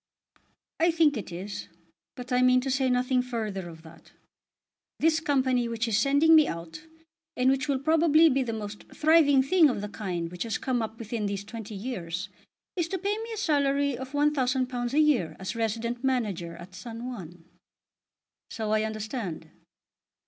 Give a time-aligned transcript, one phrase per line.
[0.79, 1.67] "I think it is,
[2.15, 4.13] but I mean to say nothing further of that.
[4.99, 6.87] This Company which is sending me out,
[7.37, 10.81] and which will probably be the most thriving thing of the kind which has come
[10.81, 12.29] up within these twenty years,
[12.75, 17.05] is to pay me a salary of £1000 a year as resident manager at San
[17.05, 17.45] Juan."
[18.49, 19.51] "So I understand."